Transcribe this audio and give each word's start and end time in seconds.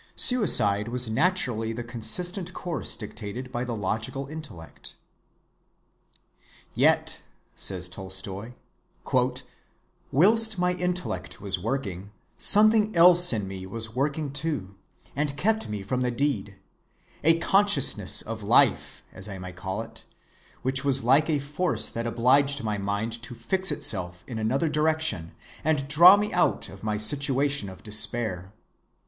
Suicide 0.15 0.87
was 0.87 1.11
naturally 1.11 1.71
the 1.73 1.83
consistent 1.83 2.55
course 2.55 2.97
dictated 2.97 3.51
by 3.51 3.63
the 3.63 3.75
logical 3.75 4.25
intellect. 4.25 4.95
"Yet," 6.73 7.21
says 7.55 7.87
Tolstoy, 7.87 8.53
"whilst 10.11 10.57
my 10.57 10.73
intellect 10.73 11.39
was 11.39 11.59
working, 11.59 12.09
something 12.39 12.95
else 12.95 13.31
in 13.31 13.47
me 13.47 13.67
was 13.67 13.93
working 13.93 14.31
too, 14.33 14.75
and 15.15 15.37
kept 15.37 15.69
me 15.69 15.83
from 15.83 16.01
the 16.01 16.09
deed—a 16.09 17.37
consciousness 17.37 18.23
of 18.23 18.41
life, 18.41 19.03
as 19.11 19.29
I 19.29 19.37
may 19.37 19.51
call 19.53 19.83
it, 19.83 20.05
which 20.63 20.83
was 20.83 21.03
like 21.03 21.29
a 21.29 21.37
force 21.37 21.89
that 21.89 22.07
obliged 22.07 22.63
my 22.63 22.79
mind 22.79 23.21
to 23.21 23.35
fix 23.35 23.71
itself 23.71 24.23
in 24.25 24.39
another 24.39 24.67
direction 24.67 25.35
and 25.63 25.87
draw 25.87 26.17
me 26.17 26.33
out 26.33 26.69
of 26.69 26.83
my 26.83 26.97
situation 26.97 27.69
of 27.69 27.83
despair.... 27.83 28.51